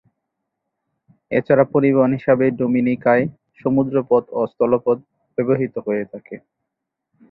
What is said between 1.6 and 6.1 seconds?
পরিবহন হিসেবে ডোমিনিকায় সমুদ্র পথ ও স্থল পথ ব্যবহৃত হয়ে